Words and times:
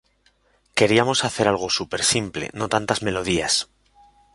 Queríamos 0.77 1.19
hacer 1.27 1.45
algo 1.47 1.69
super 1.77 2.01
simple, 2.13 2.45
no 2.59 2.65
tantas 2.73 3.03
melodías. 3.07 3.53